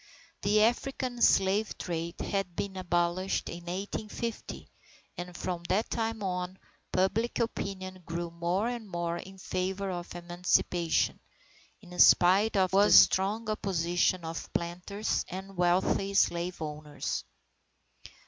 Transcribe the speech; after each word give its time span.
The 0.41 0.63
African 0.63 1.21
slave 1.21 1.77
trade 1.77 2.19
had 2.21 2.55
been 2.55 2.75
abolished 2.75 3.49
in 3.49 3.65
1850 3.67 4.67
and 5.15 5.37
from 5.37 5.61
that 5.69 5.91
time 5.91 6.23
on 6.23 6.57
public 6.91 7.37
opinion 7.37 8.01
grew 8.03 8.31
more 8.31 8.67
and 8.67 8.89
more 8.89 9.17
in 9.17 9.37
favour 9.37 9.91
of 9.91 10.15
Emancipation, 10.15 11.19
in 11.81 11.99
spite 11.99 12.57
of 12.57 12.71
the 12.71 12.89
strong 12.89 13.47
opposition 13.47 14.25
of 14.25 14.51
planters 14.53 15.23
and 15.27 15.55
wealthy 15.55 16.15
slave 16.15 16.59
owners. 16.63 17.23